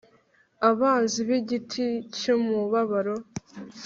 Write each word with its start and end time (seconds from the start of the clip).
Abanzi 0.69 1.19
b 1.27 1.29
igiti 1.39 1.85
cy 2.15 2.25
umubabaro 2.35 3.15